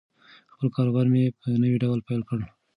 خپل 0.51 0.67
کاروبار 0.75 1.05
مې 1.13 1.23
په 1.39 1.47
نوي 1.63 1.77
ډول 1.83 1.99
پیل 2.07 2.21
کړ. 2.29 2.39